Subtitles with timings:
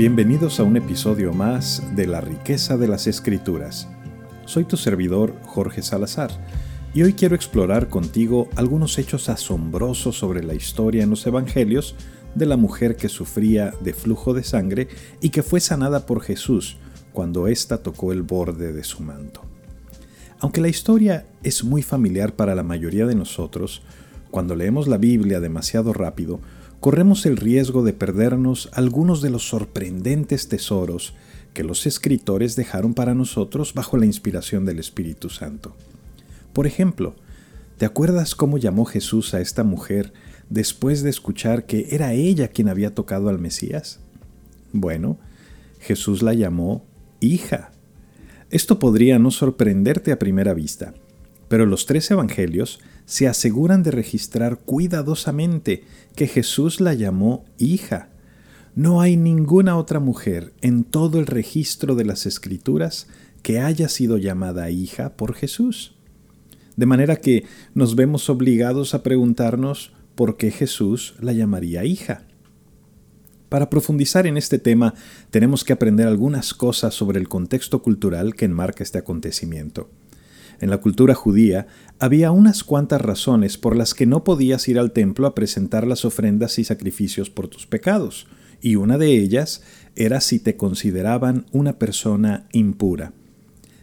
[0.00, 3.86] Bienvenidos a un episodio más de La riqueza de las escrituras.
[4.46, 6.30] Soy tu servidor Jorge Salazar
[6.94, 11.96] y hoy quiero explorar contigo algunos hechos asombrosos sobre la historia en los evangelios
[12.34, 14.88] de la mujer que sufría de flujo de sangre
[15.20, 16.78] y que fue sanada por Jesús
[17.12, 19.42] cuando ésta tocó el borde de su manto.
[20.38, 23.82] Aunque la historia es muy familiar para la mayoría de nosotros,
[24.30, 26.40] cuando leemos la Biblia demasiado rápido,
[26.80, 31.14] corremos el riesgo de perdernos algunos de los sorprendentes tesoros
[31.52, 35.76] que los escritores dejaron para nosotros bajo la inspiración del Espíritu Santo.
[36.52, 37.14] Por ejemplo,
[37.76, 40.12] ¿te acuerdas cómo llamó Jesús a esta mujer
[40.48, 44.00] después de escuchar que era ella quien había tocado al Mesías?
[44.72, 45.18] Bueno,
[45.80, 46.84] Jesús la llamó
[47.20, 47.72] hija.
[48.50, 50.94] Esto podría no sorprenderte a primera vista,
[51.50, 55.82] pero los tres evangelios se aseguran de registrar cuidadosamente
[56.14, 58.08] que Jesús la llamó hija.
[58.76, 63.08] No hay ninguna otra mujer en todo el registro de las escrituras
[63.42, 65.96] que haya sido llamada hija por Jesús.
[66.76, 72.22] De manera que nos vemos obligados a preguntarnos por qué Jesús la llamaría hija.
[73.48, 74.94] Para profundizar en este tema
[75.32, 79.90] tenemos que aprender algunas cosas sobre el contexto cultural que enmarca este acontecimiento.
[80.60, 81.66] En la cultura judía
[81.98, 86.04] había unas cuantas razones por las que no podías ir al templo a presentar las
[86.04, 88.26] ofrendas y sacrificios por tus pecados,
[88.60, 89.62] y una de ellas
[89.96, 93.12] era si te consideraban una persona impura.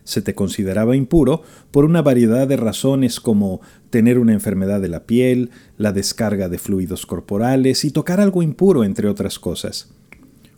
[0.04, 5.06] Se te consideraba impuro por una variedad de razones como tener una enfermedad de la
[5.06, 9.90] piel, la descarga de fluidos corporales y tocar algo impuro, entre otras cosas.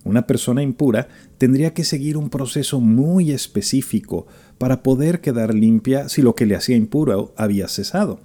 [0.03, 6.21] Una persona impura tendría que seguir un proceso muy específico para poder quedar limpia si
[6.21, 8.19] lo que le hacía impuro había cesado.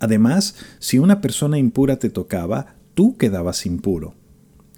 [0.00, 4.14] Además, si una persona impura te tocaba, tú quedabas impuro.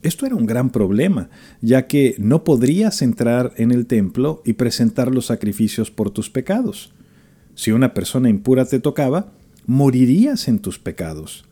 [0.02, 1.28] Esto era un gran problema,
[1.60, 6.92] ya que no podrías entrar en el templo y presentar los sacrificios por tus pecados.
[7.54, 9.32] Si una persona impura te tocaba,
[9.66, 11.44] morirías en tus pecados.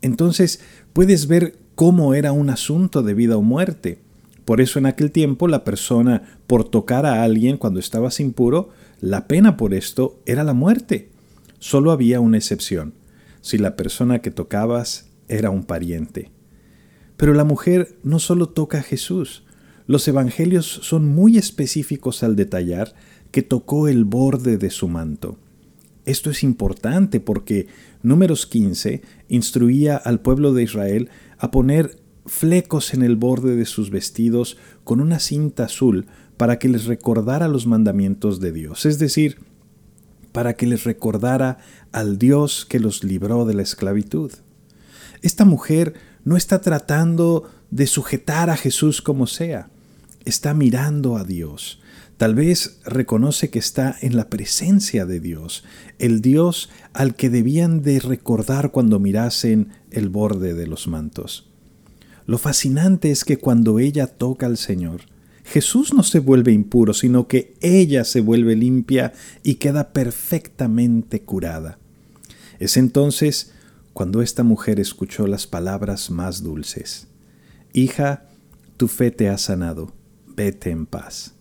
[0.00, 0.60] Entonces
[0.92, 3.98] puedes ver cómo era un asunto de vida o muerte.
[4.44, 8.70] Por eso en aquel tiempo la persona, por tocar a alguien cuando estabas impuro,
[9.00, 11.10] la pena por esto era la muerte.
[11.58, 12.94] Solo había una excepción,
[13.40, 16.30] si la persona que tocabas era un pariente.
[17.16, 19.44] Pero la mujer no solo toca a Jesús,
[19.86, 22.94] los evangelios son muy específicos al detallar
[23.30, 25.38] que tocó el borde de su manto.
[26.04, 27.68] Esto es importante porque
[28.02, 33.90] Números 15 instruía al pueblo de Israel a poner flecos en el borde de sus
[33.90, 36.06] vestidos con una cinta azul
[36.36, 39.38] para que les recordara los mandamientos de Dios, es decir,
[40.32, 41.58] para que les recordara
[41.92, 44.32] al Dios que los libró de la esclavitud.
[45.20, 45.94] Esta mujer
[46.24, 49.68] no está tratando de sujetar a Jesús como sea,
[50.24, 51.80] está mirando a Dios.
[52.16, 55.64] Tal vez reconoce que está en la presencia de Dios,
[55.98, 61.51] el Dios al que debían de recordar cuando mirasen el borde de los mantos.
[62.32, 65.02] Lo fascinante es que cuando ella toca al Señor,
[65.44, 69.12] Jesús no se vuelve impuro, sino que ella se vuelve limpia
[69.42, 71.76] y queda perfectamente curada.
[72.58, 73.52] Es entonces
[73.92, 77.06] cuando esta mujer escuchó las palabras más dulces.
[77.74, 78.24] Hija,
[78.78, 79.92] tu fe te ha sanado,
[80.34, 81.34] vete en paz.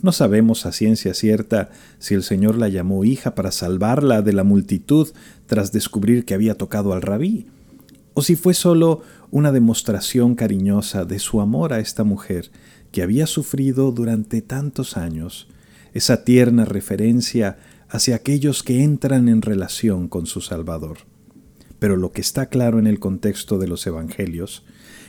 [0.00, 1.68] No sabemos a ciencia cierta
[1.98, 5.06] si el Señor la llamó hija para salvarla de la multitud
[5.44, 7.46] tras descubrir que había tocado al rabí,
[8.14, 12.50] o si fue solo una demostración cariñosa de su amor a esta mujer
[12.92, 15.48] que había sufrido durante tantos años,
[15.92, 17.58] esa tierna referencia
[17.88, 20.98] hacia aquellos que entran en relación con su Salvador.
[21.80, 24.64] Pero lo que está claro en el contexto de los Evangelios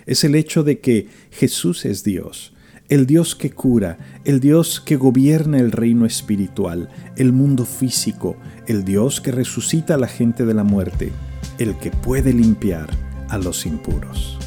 [0.07, 2.53] es el hecho de que Jesús es Dios,
[2.89, 8.35] el Dios que cura, el Dios que gobierna el reino espiritual, el mundo físico,
[8.67, 11.11] el Dios que resucita a la gente de la muerte,
[11.57, 12.89] el que puede limpiar
[13.29, 14.37] a los impuros.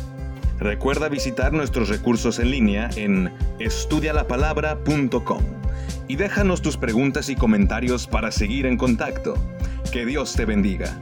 [0.58, 5.42] Recuerda visitar nuestros recursos en línea en estudialapalabra.com
[6.08, 9.34] y déjanos tus preguntas y comentarios para seguir en contacto.
[9.92, 11.00] Que Dios te bendiga.